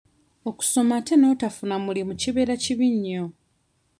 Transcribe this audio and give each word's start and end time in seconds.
Okusoma 0.49 0.93
ate 0.99 1.13
n'otafuna 1.17 1.75
mulimu 1.85 2.13
kibeera 2.21 2.55
kibi 2.63 2.87
nnyo. 2.93 3.23